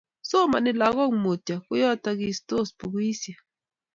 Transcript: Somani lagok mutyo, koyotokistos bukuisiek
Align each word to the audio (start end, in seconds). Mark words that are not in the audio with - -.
Somani 0.29 0.71
lagok 0.79 1.11
mutyo, 1.23 1.55
koyotokistos 1.67 2.67
bukuisiek 2.77 3.39